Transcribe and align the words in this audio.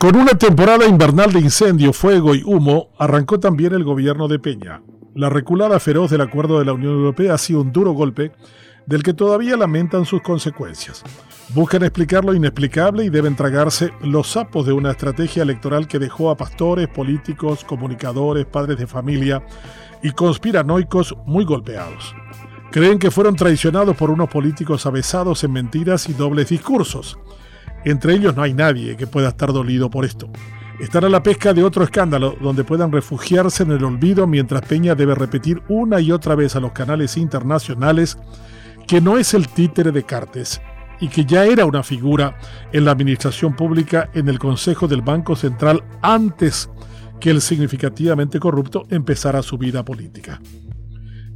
Con 0.00 0.16
una 0.16 0.32
temporada 0.32 0.86
invernal 0.86 1.30
de 1.30 1.40
incendio, 1.40 1.92
fuego 1.92 2.34
y 2.34 2.42
humo, 2.42 2.88
arrancó 2.98 3.38
también 3.38 3.74
el 3.74 3.84
gobierno 3.84 4.28
de 4.28 4.38
Peña. 4.38 4.80
La 5.14 5.28
reculada 5.28 5.78
feroz 5.78 6.10
del 6.10 6.22
acuerdo 6.22 6.58
de 6.58 6.64
la 6.64 6.72
Unión 6.72 6.94
Europea 6.94 7.34
ha 7.34 7.38
sido 7.38 7.60
un 7.60 7.70
duro 7.70 7.92
golpe 7.92 8.32
del 8.86 9.02
que 9.02 9.12
todavía 9.12 9.58
lamentan 9.58 10.06
sus 10.06 10.22
consecuencias. 10.22 11.04
Buscan 11.50 11.82
explicar 11.82 12.24
lo 12.24 12.32
inexplicable 12.32 13.04
y 13.04 13.10
deben 13.10 13.36
tragarse 13.36 13.92
los 14.00 14.28
sapos 14.30 14.64
de 14.64 14.72
una 14.72 14.92
estrategia 14.92 15.42
electoral 15.42 15.86
que 15.86 15.98
dejó 15.98 16.30
a 16.30 16.36
pastores, 16.38 16.88
políticos, 16.88 17.62
comunicadores, 17.62 18.46
padres 18.46 18.78
de 18.78 18.86
familia 18.86 19.44
y 20.02 20.12
conspiranoicos 20.12 21.14
muy 21.26 21.44
golpeados. 21.44 22.14
Creen 22.70 22.98
que 22.98 23.10
fueron 23.10 23.36
traicionados 23.36 23.94
por 23.98 24.10
unos 24.10 24.30
políticos 24.30 24.86
avesados 24.86 25.44
en 25.44 25.52
mentiras 25.52 26.08
y 26.08 26.14
dobles 26.14 26.48
discursos 26.48 27.18
entre 27.84 28.14
ellos 28.14 28.36
no 28.36 28.42
hay 28.42 28.54
nadie 28.54 28.96
que 28.96 29.06
pueda 29.06 29.28
estar 29.28 29.52
dolido 29.52 29.90
por 29.90 30.04
esto. 30.04 30.30
Están 30.80 31.04
a 31.04 31.08
la 31.10 31.22
pesca 31.22 31.52
de 31.52 31.62
otro 31.62 31.84
escándalo 31.84 32.36
donde 32.40 32.64
puedan 32.64 32.90
refugiarse 32.90 33.64
en 33.64 33.72
el 33.72 33.84
olvido 33.84 34.26
mientras 34.26 34.62
Peña 34.62 34.94
debe 34.94 35.14
repetir 35.14 35.62
una 35.68 36.00
y 36.00 36.10
otra 36.10 36.34
vez 36.34 36.56
a 36.56 36.60
los 36.60 36.72
canales 36.72 37.16
internacionales 37.18 38.16
que 38.86 39.00
no 39.00 39.18
es 39.18 39.34
el 39.34 39.48
títere 39.48 39.92
de 39.92 40.04
Cartes 40.04 40.60
y 40.98 41.08
que 41.08 41.24
ya 41.24 41.44
era 41.44 41.64
una 41.66 41.82
figura 41.82 42.38
en 42.72 42.84
la 42.84 42.92
administración 42.92 43.54
pública 43.54 44.10
en 44.14 44.28
el 44.28 44.38
Consejo 44.38 44.88
del 44.88 45.02
Banco 45.02 45.36
Central 45.36 45.84
antes 46.02 46.70
que 47.20 47.30
el 47.30 47.40
significativamente 47.40 48.40
corrupto 48.40 48.86
empezara 48.88 49.42
su 49.42 49.58
vida 49.58 49.84
política. 49.84 50.40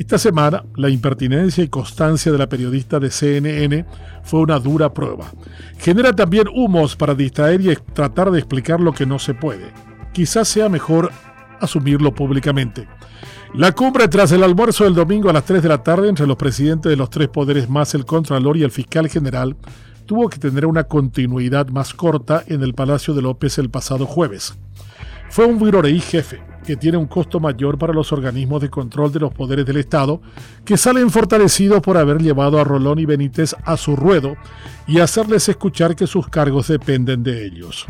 Esta 0.00 0.16
semana, 0.16 0.64
la 0.76 0.88
impertinencia 0.88 1.62
y 1.62 1.68
constancia 1.68 2.32
de 2.32 2.38
la 2.38 2.48
periodista 2.48 2.98
de 2.98 3.10
CNN 3.10 3.84
fue 4.22 4.40
una 4.40 4.58
dura 4.58 4.94
prueba. 4.94 5.30
Genera 5.76 6.14
también 6.14 6.48
humos 6.48 6.96
para 6.96 7.14
distraer 7.14 7.60
y 7.60 7.76
tratar 7.92 8.30
de 8.30 8.38
explicar 8.38 8.80
lo 8.80 8.94
que 8.94 9.04
no 9.04 9.18
se 9.18 9.34
puede. 9.34 9.74
Quizás 10.14 10.48
sea 10.48 10.70
mejor 10.70 11.12
asumirlo 11.60 12.14
públicamente. 12.14 12.88
La 13.52 13.72
cumbre 13.72 14.08
tras 14.08 14.32
el 14.32 14.42
almuerzo 14.42 14.84
del 14.84 14.94
domingo 14.94 15.28
a 15.28 15.34
las 15.34 15.44
3 15.44 15.62
de 15.62 15.68
la 15.68 15.82
tarde 15.82 16.08
entre 16.08 16.26
los 16.26 16.38
presidentes 16.38 16.88
de 16.88 16.96
los 16.96 17.10
tres 17.10 17.28
poderes 17.28 17.68
más 17.68 17.94
el 17.94 18.06
Contralor 18.06 18.56
y 18.56 18.62
el 18.62 18.70
Fiscal 18.70 19.06
General 19.06 19.54
tuvo 20.06 20.30
que 20.30 20.38
tener 20.38 20.64
una 20.64 20.84
continuidad 20.84 21.68
más 21.68 21.92
corta 21.92 22.42
en 22.46 22.62
el 22.62 22.72
Palacio 22.72 23.12
de 23.12 23.20
López 23.20 23.58
el 23.58 23.68
pasado 23.68 24.06
jueves. 24.06 24.54
Fue 25.28 25.44
un 25.44 25.60
y 25.88 26.00
jefe, 26.00 26.40
que 26.64 26.76
tiene 26.76 26.98
un 26.98 27.06
costo 27.06 27.40
mayor 27.40 27.78
para 27.78 27.92
los 27.92 28.12
organismos 28.12 28.60
de 28.60 28.70
control 28.70 29.12
de 29.12 29.20
los 29.20 29.32
poderes 29.32 29.66
del 29.66 29.78
Estado, 29.78 30.20
que 30.64 30.76
salen 30.76 31.10
fortalecidos 31.10 31.80
por 31.80 31.96
haber 31.96 32.18
llevado 32.18 32.58
a 32.58 32.64
Rolón 32.64 32.98
y 32.98 33.06
Benítez 33.06 33.54
a 33.64 33.76
su 33.76 33.96
ruedo 33.96 34.36
y 34.86 35.00
hacerles 35.00 35.48
escuchar 35.48 35.96
que 35.96 36.06
sus 36.06 36.28
cargos 36.28 36.68
dependen 36.68 37.22
de 37.22 37.44
ellos. 37.44 37.86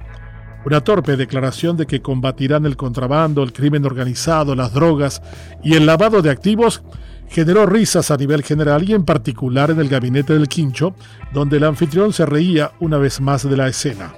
Una 0.64 0.82
torpe 0.82 1.16
declaración 1.16 1.76
de 1.76 1.86
que 1.86 2.02
combatirán 2.02 2.66
el 2.66 2.76
contrabando, 2.76 3.42
el 3.42 3.52
crimen 3.52 3.86
organizado, 3.86 4.54
las 4.54 4.74
drogas 4.74 5.22
y 5.64 5.74
el 5.74 5.86
lavado 5.86 6.20
de 6.20 6.30
activos 6.30 6.82
generó 7.28 7.64
risas 7.64 8.10
a 8.10 8.16
nivel 8.16 8.42
general 8.42 8.88
y 8.88 8.92
en 8.92 9.04
particular 9.04 9.70
en 9.70 9.80
el 9.80 9.88
gabinete 9.88 10.34
del 10.34 10.48
Quincho, 10.48 10.94
donde 11.32 11.56
el 11.56 11.64
anfitrión 11.64 12.12
se 12.12 12.26
reía 12.26 12.72
una 12.80 12.98
vez 12.98 13.20
más 13.20 13.48
de 13.48 13.56
la 13.56 13.68
escena. 13.68 14.12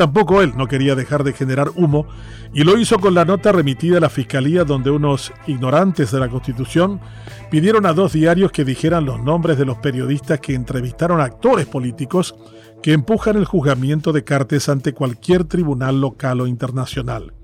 Tampoco 0.00 0.40
él 0.40 0.54
no 0.56 0.66
quería 0.66 0.94
dejar 0.94 1.24
de 1.24 1.34
generar 1.34 1.72
humo 1.74 2.06
y 2.54 2.64
lo 2.64 2.78
hizo 2.78 2.98
con 2.98 3.12
la 3.12 3.26
nota 3.26 3.52
remitida 3.52 3.98
a 3.98 4.00
la 4.00 4.08
Fiscalía 4.08 4.64
donde 4.64 4.90
unos 4.90 5.30
ignorantes 5.46 6.10
de 6.10 6.18
la 6.18 6.30
Constitución 6.30 7.02
pidieron 7.50 7.84
a 7.84 7.92
dos 7.92 8.14
diarios 8.14 8.50
que 8.50 8.64
dijeran 8.64 9.04
los 9.04 9.22
nombres 9.22 9.58
de 9.58 9.66
los 9.66 9.76
periodistas 9.76 10.40
que 10.40 10.54
entrevistaron 10.54 11.20
a 11.20 11.24
actores 11.24 11.66
políticos 11.66 12.34
que 12.82 12.94
empujan 12.94 13.36
el 13.36 13.44
juzgamiento 13.44 14.10
de 14.14 14.24
Cartes 14.24 14.70
ante 14.70 14.94
cualquier 14.94 15.44
tribunal 15.44 16.00
local 16.00 16.40
o 16.40 16.46
internacional. 16.46 17.34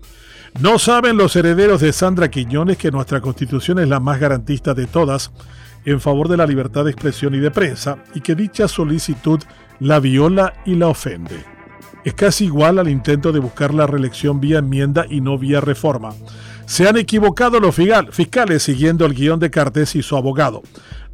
No 0.58 0.78
saben 0.78 1.18
los 1.18 1.36
herederos 1.36 1.82
de 1.82 1.92
Sandra 1.92 2.30
Quiñones 2.30 2.78
que 2.78 2.90
nuestra 2.90 3.20
constitución 3.20 3.80
es 3.80 3.88
la 3.88 4.00
más 4.00 4.18
garantista 4.18 4.72
de 4.72 4.86
todas 4.86 5.30
en 5.84 6.00
favor 6.00 6.28
de 6.28 6.38
la 6.38 6.46
libertad 6.46 6.86
de 6.86 6.92
expresión 6.92 7.34
y 7.34 7.38
de 7.38 7.50
prensa 7.50 7.98
y 8.14 8.22
que 8.22 8.34
dicha 8.34 8.66
solicitud 8.66 9.40
la 9.78 10.00
viola 10.00 10.54
y 10.64 10.74
la 10.76 10.88
ofende 10.88 11.55
es 12.06 12.14
casi 12.14 12.44
igual 12.44 12.78
al 12.78 12.88
intento 12.88 13.32
de 13.32 13.40
buscar 13.40 13.74
la 13.74 13.84
reelección 13.84 14.38
vía 14.38 14.60
enmienda 14.60 15.06
y 15.10 15.20
no 15.20 15.36
vía 15.38 15.60
reforma. 15.60 16.10
Se 16.64 16.86
han 16.88 16.96
equivocado 16.96 17.58
los 17.58 17.74
fiscales 17.74 18.62
siguiendo 18.62 19.04
el 19.04 19.12
guion 19.12 19.40
de 19.40 19.50
Cartes 19.50 19.96
y 19.96 20.02
su 20.02 20.16
abogado. 20.16 20.62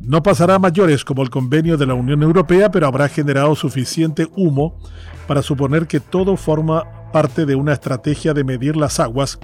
No 0.01 0.23
pasará 0.23 0.57
a 0.57 0.59
mayores 0.59 1.03
como 1.03 1.23
el 1.23 1.31
convenio 1.31 1.79
de 1.79 1.87
la 1.87 1.95
Unión 1.95 2.23
Europea, 2.23 2.71
pero 2.71 2.87
habrá 2.87 3.09
generado 3.09 3.55
suficiente 3.55 4.29
humo 4.37 4.79
para 5.27 5.41
suponer 5.41 5.87
que 5.87 5.99
todo 5.99 6.37
forma 6.37 6.85
parte 7.11 7.47
de 7.47 7.55
una 7.55 7.73
estrategia 7.73 8.35
de 8.35 8.45
medir 8.45 8.77
las 8.77 9.01
aguas 9.01 9.39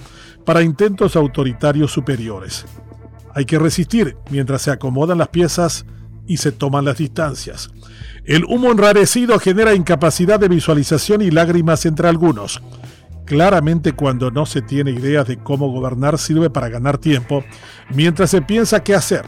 para 0.44 0.60
intentos 0.60 1.16
autoritarios 1.16 1.90
superiores. 1.90 2.66
Hay 3.34 3.46
que 3.46 3.58
resistir 3.58 4.18
mientras 4.30 4.60
se 4.60 4.70
acomodan 4.70 5.16
las 5.16 5.28
piezas 5.28 5.86
y 6.28 6.36
se 6.36 6.52
toman 6.52 6.84
las 6.84 6.98
distancias. 6.98 7.70
El 8.24 8.44
humo 8.44 8.70
enrarecido 8.70 9.38
genera 9.40 9.74
incapacidad 9.74 10.38
de 10.38 10.48
visualización 10.48 11.22
y 11.22 11.30
lágrimas 11.30 11.86
entre 11.86 12.08
algunos. 12.08 12.62
Claramente 13.24 13.92
cuando 13.92 14.30
no 14.30 14.46
se 14.46 14.62
tiene 14.62 14.90
ideas 14.90 15.26
de 15.26 15.38
cómo 15.38 15.72
gobernar 15.72 16.18
sirve 16.18 16.50
para 16.50 16.68
ganar 16.68 16.98
tiempo, 16.98 17.44
mientras 17.90 18.30
se 18.30 18.42
piensa 18.42 18.84
qué 18.84 18.94
hacer. 18.94 19.24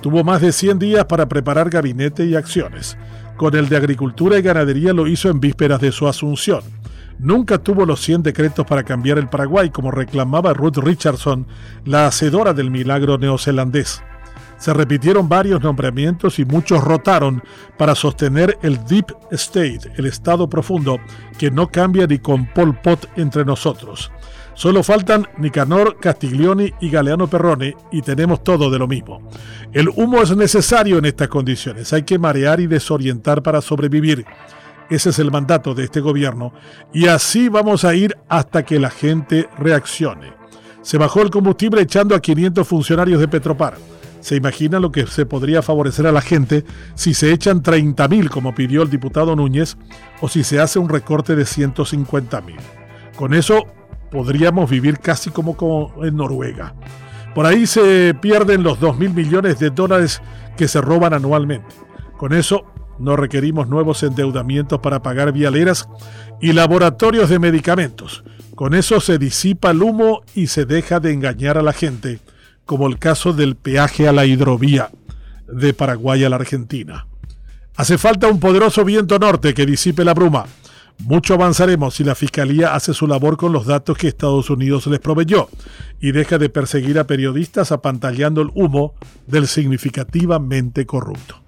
Tuvo 0.00 0.22
más 0.24 0.40
de 0.40 0.52
100 0.52 0.78
días 0.78 1.04
para 1.04 1.28
preparar 1.28 1.68
gabinete 1.68 2.24
y 2.24 2.36
acciones. 2.36 2.96
Con 3.36 3.54
el 3.56 3.68
de 3.68 3.76
Agricultura 3.76 4.38
y 4.38 4.42
Ganadería 4.42 4.92
lo 4.92 5.06
hizo 5.06 5.28
en 5.28 5.40
vísperas 5.40 5.80
de 5.80 5.92
su 5.92 6.08
asunción. 6.08 6.62
Nunca 7.18 7.58
tuvo 7.58 7.84
los 7.84 8.00
100 8.00 8.22
decretos 8.22 8.64
para 8.64 8.84
cambiar 8.84 9.18
el 9.18 9.28
Paraguay, 9.28 9.70
como 9.70 9.90
reclamaba 9.90 10.54
Ruth 10.54 10.76
Richardson, 10.78 11.48
la 11.84 12.06
hacedora 12.06 12.52
del 12.54 12.70
milagro 12.70 13.18
neozelandés. 13.18 14.02
Se 14.58 14.74
repitieron 14.74 15.28
varios 15.28 15.62
nombramientos 15.62 16.38
y 16.38 16.44
muchos 16.44 16.82
rotaron 16.82 17.42
para 17.76 17.94
sostener 17.94 18.58
el 18.62 18.84
Deep 18.84 19.06
State, 19.30 19.92
el 19.96 20.06
Estado 20.06 20.48
profundo, 20.48 20.98
que 21.38 21.50
no 21.50 21.68
cambia 21.68 22.06
ni 22.06 22.18
con 22.18 22.46
Pol 22.52 22.76
Pot 22.80 23.08
entre 23.16 23.44
nosotros. 23.44 24.10
Solo 24.54 24.82
faltan 24.82 25.28
Nicanor, 25.38 25.98
Castiglioni 26.00 26.72
y 26.80 26.90
Galeano 26.90 27.28
Perrone 27.28 27.76
y 27.92 28.02
tenemos 28.02 28.42
todo 28.42 28.68
de 28.68 28.80
lo 28.80 28.88
mismo. 28.88 29.22
El 29.72 29.88
humo 29.88 30.20
es 30.20 30.36
necesario 30.36 30.98
en 30.98 31.04
estas 31.04 31.28
condiciones. 31.28 31.92
Hay 31.92 32.02
que 32.02 32.18
marear 32.18 32.58
y 32.58 32.66
desorientar 32.66 33.40
para 33.40 33.60
sobrevivir. 33.60 34.26
Ese 34.90 35.10
es 35.10 35.20
el 35.20 35.30
mandato 35.30 35.74
de 35.74 35.84
este 35.84 36.00
gobierno 36.00 36.52
y 36.92 37.06
así 37.06 37.48
vamos 37.48 37.84
a 37.84 37.94
ir 37.94 38.16
hasta 38.28 38.64
que 38.64 38.80
la 38.80 38.90
gente 38.90 39.48
reaccione. 39.58 40.32
Se 40.82 40.98
bajó 40.98 41.22
el 41.22 41.30
combustible 41.30 41.82
echando 41.82 42.16
a 42.16 42.20
500 42.20 42.66
funcionarios 42.66 43.20
de 43.20 43.28
Petropar. 43.28 43.76
¿Se 44.20 44.36
imagina 44.36 44.80
lo 44.80 44.90
que 44.90 45.06
se 45.06 45.26
podría 45.26 45.62
favorecer 45.62 46.06
a 46.06 46.12
la 46.12 46.20
gente 46.20 46.64
si 46.94 47.14
se 47.14 47.32
echan 47.32 47.62
30.000 47.62 48.28
como 48.28 48.54
pidió 48.54 48.82
el 48.82 48.90
diputado 48.90 49.36
Núñez 49.36 49.76
o 50.20 50.28
si 50.28 50.44
se 50.44 50.60
hace 50.60 50.78
un 50.78 50.88
recorte 50.88 51.36
de 51.36 51.44
150.000? 51.44 52.56
Con 53.16 53.34
eso 53.34 53.66
podríamos 54.10 54.70
vivir 54.70 54.98
casi 54.98 55.30
como, 55.30 55.92
en 56.02 56.16
Noruega. 56.16 56.74
Por 57.34 57.46
ahí 57.46 57.66
se 57.66 58.14
pierden 58.20 58.62
los 58.62 58.80
2.000 58.80 59.14
millones 59.14 59.58
de 59.58 59.70
dólares 59.70 60.20
que 60.56 60.66
se 60.66 60.80
roban 60.80 61.14
anualmente. 61.14 61.74
Con 62.16 62.32
eso 62.32 62.64
no 62.98 63.14
requerimos 63.14 63.68
nuevos 63.68 64.02
endeudamientos 64.02 64.80
para 64.80 65.02
pagar 65.02 65.32
vialeras 65.32 65.88
y 66.40 66.52
laboratorios 66.52 67.28
de 67.28 67.38
medicamentos. 67.38 68.24
Con 68.56 68.74
eso 68.74 69.00
se 69.00 69.18
disipa 69.18 69.70
el 69.70 69.82
humo 69.82 70.22
y 70.34 70.48
se 70.48 70.64
deja 70.64 70.98
de 70.98 71.12
engañar 71.12 71.58
a 71.58 71.62
la 71.62 71.72
gente 71.72 72.18
como 72.68 72.86
el 72.86 72.98
caso 72.98 73.32
del 73.32 73.56
peaje 73.56 74.08
a 74.08 74.12
la 74.12 74.26
hidrovía 74.26 74.90
de 75.50 75.72
Paraguay 75.72 76.22
a 76.24 76.28
la 76.28 76.36
Argentina. 76.36 77.06
Hace 77.76 77.96
falta 77.96 78.28
un 78.28 78.40
poderoso 78.40 78.84
viento 78.84 79.18
norte 79.18 79.54
que 79.54 79.64
disipe 79.64 80.04
la 80.04 80.12
bruma. 80.12 80.44
Mucho 80.98 81.32
avanzaremos 81.32 81.94
si 81.94 82.04
la 82.04 82.14
Fiscalía 82.14 82.74
hace 82.74 82.92
su 82.92 83.06
labor 83.06 83.38
con 83.38 83.54
los 83.54 83.64
datos 83.64 83.96
que 83.96 84.08
Estados 84.08 84.50
Unidos 84.50 84.86
les 84.86 85.00
proveyó 85.00 85.48
y 85.98 86.12
deja 86.12 86.36
de 86.36 86.50
perseguir 86.50 86.98
a 86.98 87.06
periodistas 87.06 87.72
apantallando 87.72 88.42
el 88.42 88.50
humo 88.54 88.92
del 89.26 89.48
significativamente 89.48 90.84
corrupto. 90.84 91.47